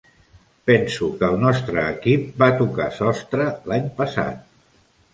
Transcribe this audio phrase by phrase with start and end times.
[0.69, 4.45] Penso que el nostre equip va tocar sostre l'any passat.